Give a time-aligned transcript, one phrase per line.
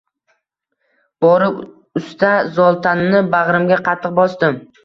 [1.25, 1.59] borib
[2.01, 4.61] usta Zoltanni bagʻrimga qattiq bosdim.